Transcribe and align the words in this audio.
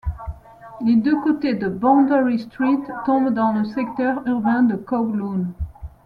Les 0.83 0.95
deux 0.95 1.21
côtés 1.21 1.53
de 1.53 1.69
Boundary 1.69 2.39
Street 2.39 2.79
tombent 3.05 3.31
dans 3.35 3.53
le 3.53 3.65
secteur 3.65 4.23
urbain 4.25 4.63
de 4.63 4.75
Kowloon. 4.75 5.45